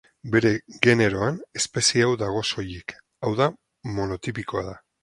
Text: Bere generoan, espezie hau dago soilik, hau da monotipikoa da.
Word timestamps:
Bere 0.35 0.51
generoan, 0.87 1.37
espezie 1.61 2.07
hau 2.09 2.17
dago 2.25 2.43
soilik, 2.53 2.99
hau 3.29 3.35
da 3.45 3.53
monotipikoa 4.01 4.71
da. 4.73 4.79